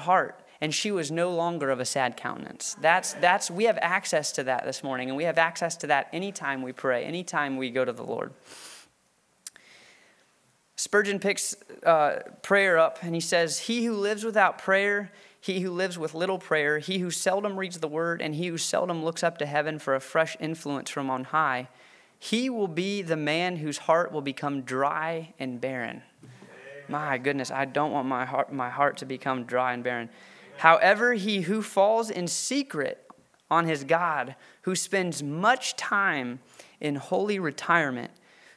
[0.00, 2.76] heart and she was no longer of a sad countenance.
[2.80, 6.08] That's, that's, we have access to that this morning, and we have access to that
[6.12, 8.32] anytime we pray, anytime we go to the Lord.
[10.76, 15.70] Spurgeon picks uh, prayer up and he says, He who lives without prayer, he who
[15.70, 19.22] lives with little prayer, he who seldom reads the word, and he who seldom looks
[19.22, 21.68] up to heaven for a fresh influence from on high,
[22.18, 26.02] he will be the man whose heart will become dry and barren.
[26.90, 30.10] My goodness, I don't want my heart, my heart to become dry and barren.
[30.58, 33.06] However, he who falls in secret
[33.48, 36.40] on his God, who spends much time
[36.80, 38.10] in holy retirement,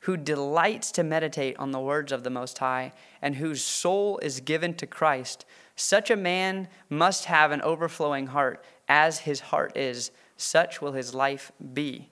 [0.00, 4.40] who delights to meditate on the words of the Most High, and whose soul is
[4.40, 5.44] given to Christ,
[5.74, 11.14] such a man must have an overflowing heart, as his heart is, such will his
[11.14, 12.08] life be.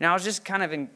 [0.00, 0.90] Now, I was just kind of in,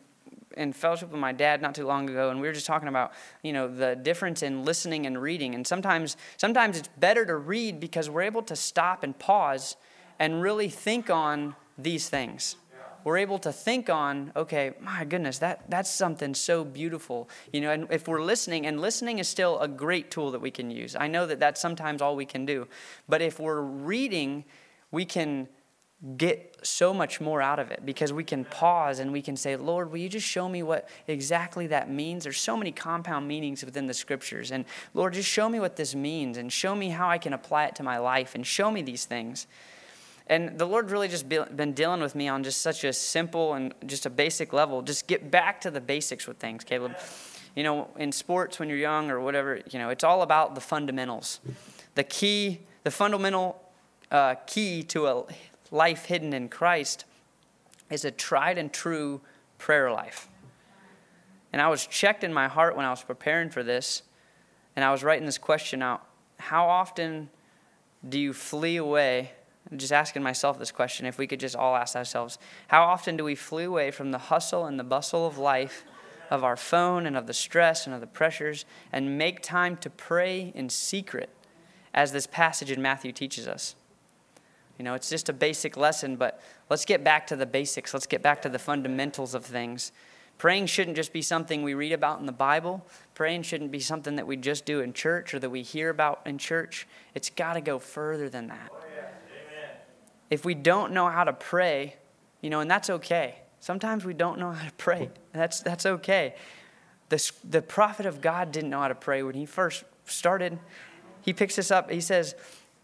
[0.56, 3.12] in fellowship with my dad not too long ago, and we were just talking about,
[3.42, 5.54] you know, the difference in listening and reading.
[5.54, 9.76] And sometimes, sometimes it's better to read because we're able to stop and pause
[10.18, 12.56] and really think on these things
[13.04, 17.28] we're able to think on, okay, my goodness, that, that's something so beautiful.
[17.52, 20.50] You know, and if we're listening, and listening is still a great tool that we
[20.50, 20.96] can use.
[20.96, 22.66] I know that that's sometimes all we can do.
[23.06, 24.44] But if we're reading,
[24.90, 25.48] we can
[26.16, 29.56] get so much more out of it because we can pause and we can say,
[29.56, 32.24] Lord, will you just show me what exactly that means?
[32.24, 34.50] There's so many compound meanings within the scriptures.
[34.50, 37.66] And Lord, just show me what this means and show me how I can apply
[37.66, 39.46] it to my life and show me these things.
[40.26, 43.74] And the Lord really just been dealing with me on just such a simple and
[43.86, 44.82] just a basic level.
[44.82, 46.96] Just get back to the basics with things, Caleb.
[47.54, 50.60] You know, in sports when you're young or whatever, you know, it's all about the
[50.60, 51.40] fundamentals.
[51.94, 53.60] The key, the fundamental
[54.10, 55.24] uh, key to a
[55.74, 57.04] life hidden in Christ
[57.90, 59.20] is a tried and true
[59.58, 60.28] prayer life.
[61.52, 64.02] And I was checked in my heart when I was preparing for this,
[64.76, 66.06] and I was writing this question out.
[66.38, 67.28] How often
[68.08, 69.32] do you flee away?
[69.74, 73.24] Just asking myself this question if we could just all ask ourselves how often do
[73.24, 75.84] we flee away from the hustle and the bustle of life
[76.30, 79.88] of our phone and of the stress and of the pressures and make time to
[79.88, 81.30] pray in secret
[81.94, 83.74] as this passage in matthew teaches us
[84.78, 86.40] you know it's just a basic lesson but
[86.70, 89.92] let's get back to the basics let's get back to the fundamentals of things
[90.36, 94.16] praying shouldn't just be something we read about in the bible praying shouldn't be something
[94.16, 97.54] that we just do in church or that we hear about in church it's got
[97.54, 98.84] to go further than that oh,
[100.30, 101.96] if we don't know how to pray,
[102.40, 103.36] you know, and that's okay.
[103.60, 105.10] Sometimes we don't know how to pray.
[105.32, 106.34] That's, that's okay.
[107.08, 110.58] The, the prophet of God didn't know how to pray when he first started.
[111.22, 111.90] He picks this up.
[111.90, 112.34] He says,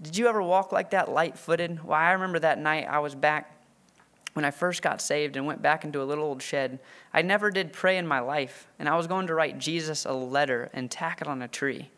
[0.03, 1.85] Did you ever walk like that light footed?
[1.85, 3.57] Well, I remember that night I was back
[4.33, 6.79] when I first got saved and went back into a little old shed.
[7.13, 10.13] I never did pray in my life, and I was going to write Jesus a
[10.13, 11.91] letter and tack it on a tree.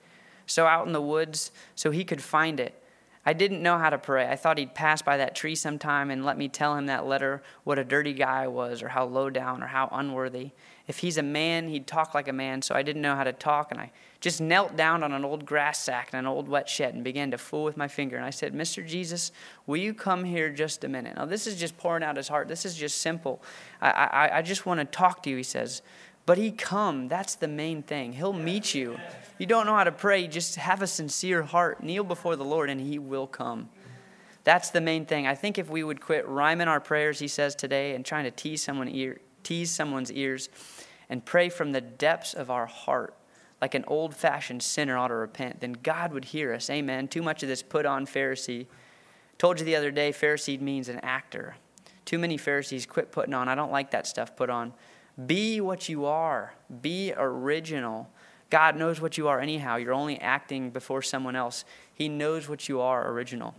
[0.46, 2.81] So out in the woods, so he could find it.
[3.24, 4.28] I didn't know how to pray.
[4.28, 7.42] I thought he'd pass by that tree sometime and let me tell him that letter
[7.62, 10.50] what a dirty guy I was or how low down or how unworthy.
[10.88, 13.32] If he's a man, he'd talk like a man, so I didn't know how to
[13.32, 13.70] talk.
[13.70, 16.94] And I just knelt down on an old grass sack in an old wet shed
[16.94, 18.16] and began to fool with my finger.
[18.16, 18.84] And I said, Mr.
[18.84, 19.30] Jesus,
[19.66, 21.16] will you come here just a minute?
[21.16, 22.48] Now, this is just pouring out his heart.
[22.48, 23.40] This is just simple.
[23.80, 25.82] I, I, I just want to talk to you, he says.
[26.24, 27.08] But he come.
[27.08, 28.12] That's the main thing.
[28.12, 28.98] He'll meet you
[29.42, 31.82] you don't know how to pray, just have a sincere heart.
[31.82, 33.70] Kneel before the Lord, and He will come.
[34.44, 35.26] That's the main thing.
[35.26, 38.30] I think if we would quit rhyming our prayers, He says today, and trying to
[38.30, 40.48] tease, someone ear, tease someone's ears,
[41.08, 43.16] and pray from the depths of our heart,
[43.60, 46.70] like an old fashioned sinner ought to repent, then God would hear us.
[46.70, 47.08] Amen.
[47.08, 48.66] Too much of this put on Pharisee.
[49.38, 51.56] Told you the other day, Pharisee means an actor.
[52.04, 53.48] Too many Pharisees quit putting on.
[53.48, 54.72] I don't like that stuff put on.
[55.26, 58.08] Be what you are, be original.
[58.50, 59.76] God knows what you are anyhow.
[59.76, 61.64] You're only acting before someone else.
[61.94, 63.54] He knows what you are original.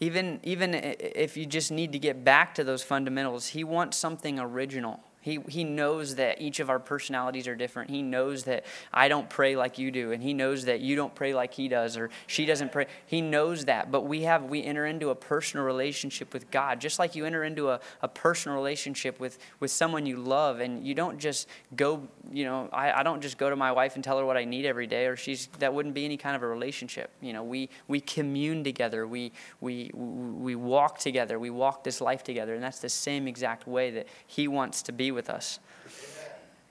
[0.00, 4.38] Even, even if you just need to get back to those fundamentals, He wants something
[4.38, 5.00] original.
[5.24, 7.88] He, he knows that each of our personalities are different.
[7.88, 11.14] He knows that I don't pray like you do, and he knows that you don't
[11.14, 12.88] pray like he does, or she doesn't pray.
[13.06, 13.90] He knows that.
[13.90, 17.42] But we have we enter into a personal relationship with God, just like you enter
[17.42, 22.06] into a, a personal relationship with, with someone you love, and you don't just go,
[22.30, 24.44] you know, I, I don't just go to my wife and tell her what I
[24.44, 27.10] need every day, or she's that wouldn't be any kind of a relationship.
[27.22, 29.32] You know, we we commune together, we
[29.62, 33.90] we we walk together, we walk this life together, and that's the same exact way
[33.92, 35.58] that he wants to be with us.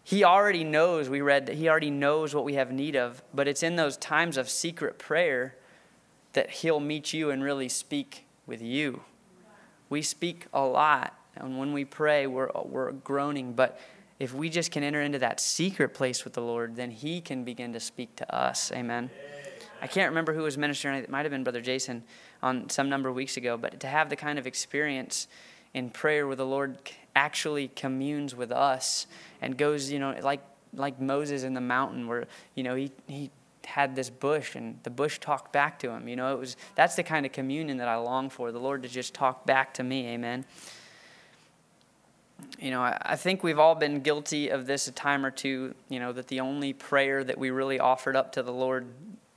[0.04, 3.48] He already knows, we read that he already knows what we have need of, but
[3.48, 5.56] it's in those times of secret prayer
[6.34, 9.02] that he'll meet you and really speak with you.
[9.90, 13.80] We speak a lot, and when we pray, we're, we're groaning, but
[14.20, 17.44] if we just can enter into that secret place with the Lord, then he can
[17.44, 18.72] begin to speak to us.
[18.72, 19.10] Amen.
[19.82, 21.04] I can't remember who was ministering.
[21.04, 22.04] It might have been Brother Jason
[22.42, 23.58] on some number of weeks ago.
[23.58, 25.28] But to have the kind of experience
[25.74, 26.78] in prayer where the Lord
[27.16, 29.08] actually communes with us
[29.42, 30.42] and goes, you know, like
[30.76, 32.26] like Moses in the mountain where
[32.56, 33.32] you know he he
[33.66, 36.08] had this bush and the bush talked back to him.
[36.08, 38.52] You know, it was that's the kind of communion that I long for.
[38.52, 40.08] The Lord to just talk back to me.
[40.08, 40.46] Amen.
[42.60, 46.00] You know, I, think we've all been guilty of this a time or two, you
[46.00, 48.86] know, that the only prayer that we really offered up to the Lord,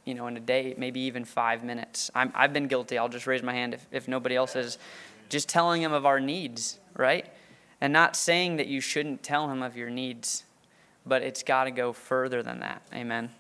[0.05, 2.11] you know, in a day, maybe even five minutes.
[2.17, 2.99] i have been guilty.
[2.99, 4.79] I'll just raise my hand if, if nobody else is.
[5.29, 7.27] Just telling him of our needs, right?
[7.81, 10.45] And not saying that you shouldn't tell him of your needs,
[11.05, 12.83] but it's got to go further than that.
[12.95, 13.31] Amen.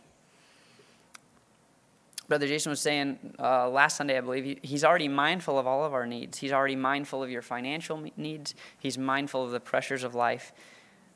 [2.29, 5.85] Brother Jason was saying uh, last Sunday, I believe, he, he's already mindful of all
[5.85, 6.39] of our needs.
[6.39, 8.55] He's already mindful of your financial needs.
[8.79, 10.53] He's mindful of the pressures of life.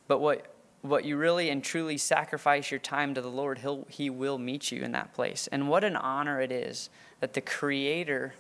[0.06, 4.08] But what, what you really and truly sacrifice your time to the Lord, he'll, He
[4.08, 5.49] will meet you in that place.
[5.50, 8.34] And what an honor it is that the Creator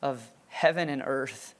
[0.00, 1.54] of heaven and earth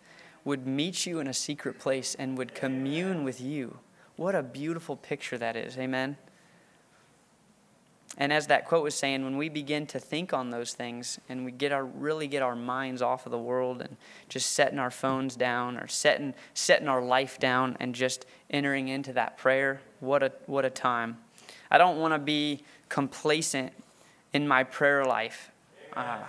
[0.45, 3.79] would meet you in a secret place and would commune with you.
[4.17, 5.77] What a beautiful picture that is.
[5.77, 6.17] Amen.
[8.19, 11.45] And as that quote was saying, when we begin to think on those things and
[11.45, 13.97] we get our really get our minds off of the world and
[14.29, 19.13] just setting our phones down or setting setting our life down and just entering into
[19.13, 21.19] that prayer, what a what a time.
[21.71, 23.73] I don't want to be complacent
[24.33, 25.51] in my prayer life.
[25.93, 26.23] Uh,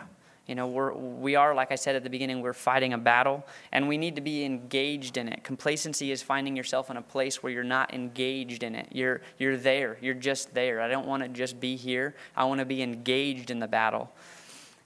[0.47, 3.45] you know, we're, we are, like I said at the beginning, we're fighting a battle
[3.73, 5.43] and we need to be engaged in it.
[5.43, 8.87] Complacency is finding yourself in a place where you're not engaged in it.
[8.91, 10.79] You're, you're there, you're just there.
[10.81, 14.09] I don't want to just be here, I want to be engaged in the battle.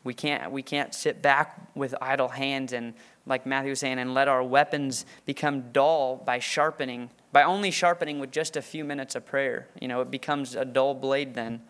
[0.04, 2.96] We can't, we can't sit back with idle hands and,
[3.28, 8.20] like Matthew was saying, and let our weapons become dull by sharpening, by only sharpening
[8.20, 9.68] with just a few minutes of prayer.
[9.80, 11.62] You know, it becomes a dull blade then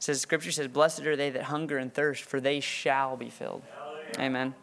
[0.00, 3.62] says scripture says blessed are they that hunger and thirst for they shall be filled.
[4.18, 4.54] Amen.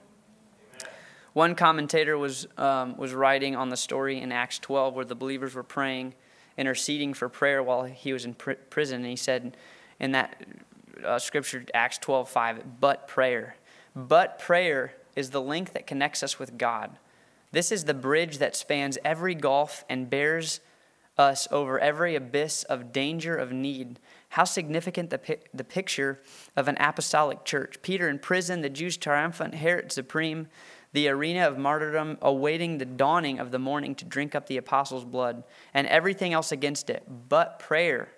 [1.31, 5.53] One commentator was, um, was writing on the story in acts 12 where the believers
[5.53, 6.15] were praying
[6.57, 9.55] interceding for prayer while he was in pr- prison and he said
[9.99, 10.43] in that
[11.05, 13.55] uh, scripture acts 12 5 but prayer.
[13.95, 16.97] But prayer is the link that connects us with god.
[17.51, 20.59] This is the bridge that spans every gulf and bears
[21.17, 23.99] us over every abyss of danger of need
[24.29, 26.21] how significant the, the picture
[26.55, 27.81] of an apostolic church.
[27.81, 30.47] Peter in prison, the Jews triumphant, Herod supreme,
[30.93, 35.05] the arena of martyrdom, awaiting the dawning of the morning to drink up the apostles'
[35.05, 35.43] blood,
[35.73, 37.03] and everything else against it.
[37.29, 38.09] But prayer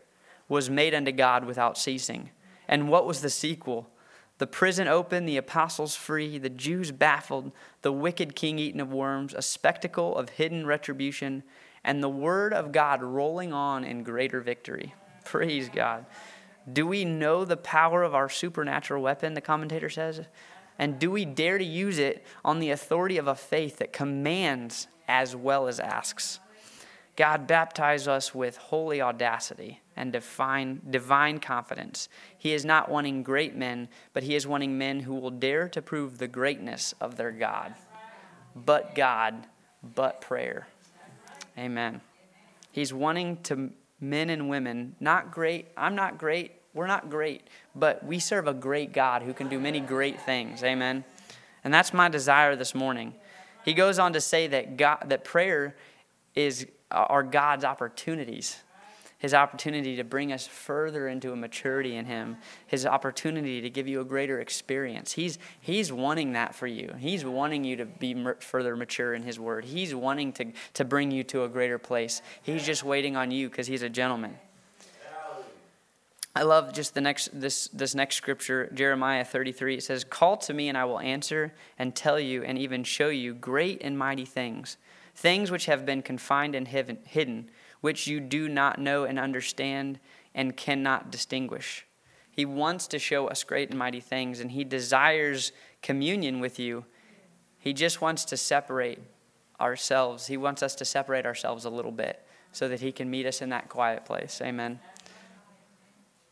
[0.47, 2.29] was made unto God without ceasing.
[2.67, 3.89] And what was the sequel?
[4.39, 7.51] The prison open, the apostles free, the Jews baffled,
[7.81, 11.43] the wicked king eaten of worms, a spectacle of hidden retribution,
[11.83, 14.93] and the word of God rolling on in greater victory.
[15.29, 16.07] Praise God.
[16.73, 20.21] Do we know the power of our supernatural weapon, the commentator says?
[20.79, 24.87] And do we dare to use it on the authority of a faith that commands
[25.07, 26.39] as well as asks?
[27.15, 32.09] God baptize us with holy audacity and divine, divine confidence.
[32.35, 35.81] He is not wanting great men, but He is wanting men who will dare to
[35.83, 37.75] prove the greatness of their God.
[38.55, 39.45] But God,
[39.83, 40.67] but prayer.
[41.55, 42.01] Amen.
[42.71, 48.03] He's wanting to men and women, not great, I'm not great, we're not great, but
[48.05, 50.63] we serve a great God who can do many great things.
[50.63, 51.03] Amen.
[51.63, 53.15] And that's my desire this morning.
[53.65, 55.75] He goes on to say that God, that prayer
[56.35, 58.63] is are God's opportunities
[59.19, 63.87] his opportunity to bring us further into a maturity in him, his opportunity to give
[63.87, 65.11] you a greater experience.
[65.11, 66.95] He's, he's wanting that for you.
[66.97, 69.65] He's wanting you to be further mature in his word.
[69.65, 70.45] He's wanting to,
[70.75, 72.21] to bring you to a greater place.
[72.41, 74.37] He's just waiting on you because he's a gentleman.
[76.35, 79.75] I love just the next this this next scripture, Jeremiah 33.
[79.75, 83.09] It says, "Call to me and I will answer and tell you and even show
[83.09, 84.77] you great and mighty things,
[85.15, 87.49] things which have been confined and hidden,
[87.81, 89.99] which you do not know and understand
[90.35, 91.85] and cannot distinguish.
[92.31, 96.85] He wants to show us great and mighty things, and He desires communion with you.
[97.57, 98.99] He just wants to separate
[99.59, 100.27] ourselves.
[100.27, 103.41] He wants us to separate ourselves a little bit so that He can meet us
[103.41, 104.41] in that quiet place.
[104.41, 104.79] Amen.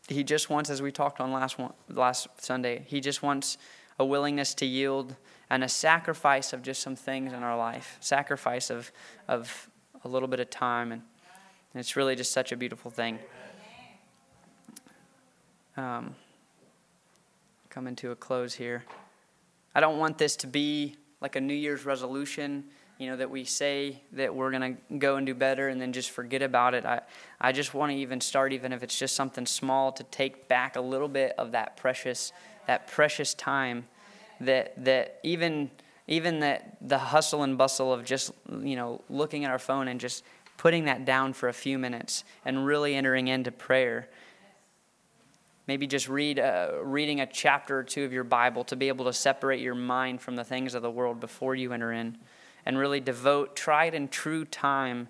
[0.07, 3.57] He just wants, as we talked on last, one, last Sunday, He just wants
[3.99, 5.15] a willingness to yield
[5.49, 8.91] and a sacrifice of just some things in our life, sacrifice of,
[9.27, 9.69] of
[10.03, 11.01] a little bit of time and
[11.74, 13.19] and it's really just such a beautiful thing.
[15.75, 16.15] Um,
[17.69, 18.83] coming to a close here.
[19.75, 22.63] I don't want this to be like a New Year's resolution
[22.97, 25.93] you know, that we say that we're going to go and do better and then
[25.93, 26.86] just forget about it.
[26.86, 27.01] I,
[27.39, 30.75] I just want to even start, even if it's just something small, to take back
[30.75, 32.31] a little bit of that precious,
[32.65, 33.86] that precious time
[34.39, 35.69] that, that even,
[36.07, 38.31] even that the hustle and bustle of just,
[38.62, 40.24] you know, looking at our phone and just
[40.57, 44.09] putting that down for a few minutes and really entering into prayer.
[45.67, 49.05] Maybe just read uh, reading a chapter or two of your Bible to be able
[49.05, 52.17] to separate your mind from the things of the world before you enter in
[52.65, 55.07] and really devote tried and true time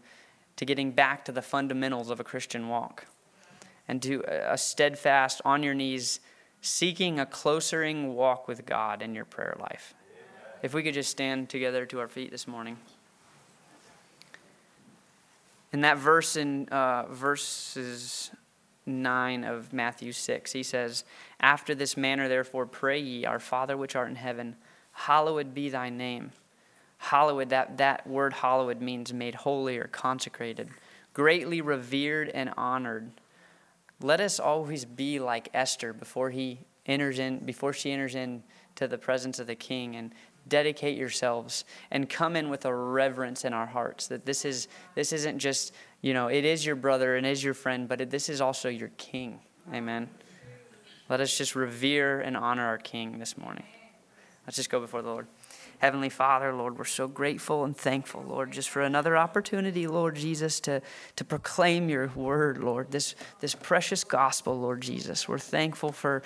[0.57, 3.05] to getting back to the fundamentals of a Christian walk
[3.87, 6.19] and to a steadfast, on your knees,
[6.61, 9.93] seeking a closering walk with God in your prayer life.
[10.61, 12.77] If we could just stand together to our feet this morning.
[15.77, 18.31] In that verse in uh, verses
[18.87, 21.03] 9 of Matthew 6, he says,
[21.39, 24.55] After this manner, therefore, pray ye, Our Father which art in heaven,
[24.91, 26.31] hallowed be thy name.
[26.97, 30.69] Hallowed, that, that word hallowed means made holy or consecrated,
[31.13, 33.11] greatly revered and honored.
[34.01, 38.41] Let us always be like Esther before he enters in, before she enters in
[38.77, 40.11] to the presence of the king and
[40.49, 45.13] dedicate yourselves and come in with a reverence in our hearts that this is this
[45.13, 48.29] isn't just you know it is your brother and is your friend but it, this
[48.29, 49.39] is also your king.
[49.73, 50.09] Amen.
[51.09, 53.63] Let us just revere and honor our king this morning.
[54.45, 55.27] Let's just go before the lord.
[55.79, 60.59] Heavenly Father, Lord, we're so grateful and thankful, Lord, just for another opportunity, Lord Jesus,
[60.61, 60.81] to,
[61.15, 65.27] to proclaim your word, Lord, this, this precious gospel, Lord Jesus.
[65.27, 66.23] We're thankful for,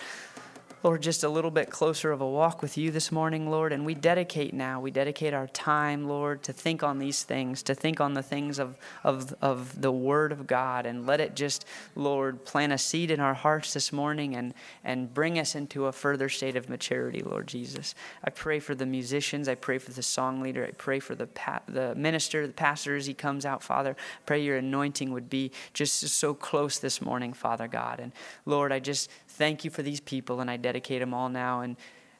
[0.84, 3.72] Lord, just a little bit closer of a walk with you this morning, Lord.
[3.72, 7.76] And we dedicate now, we dedicate our time, Lord, to think on these things, to
[7.76, 10.88] think on the things of, of, of the Word of God.
[10.88, 15.14] And let it just, Lord, plant a seed in our hearts this morning and, and
[15.14, 17.94] bring us into a further state of maturity, Lord Jesus.
[18.24, 19.48] I pray for the musicians.
[19.48, 20.66] I pray for the song leader.
[20.66, 23.96] I pray for the, pa- the minister, the pastor as he comes out, Father.
[24.26, 28.00] Pray your anointing would be just so close this morning, Father God.
[28.00, 28.12] And
[28.48, 31.76] Lord, I just thank you for these people, and I dedicate them all now and,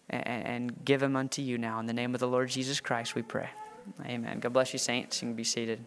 [0.10, 1.80] and, and give them unto you now.
[1.80, 3.50] In the name of the Lord Jesus Christ, we pray.
[4.06, 4.40] Amen.
[4.40, 5.22] God bless you, saints.
[5.22, 5.80] You can be seated.